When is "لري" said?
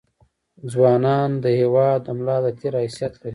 3.21-3.29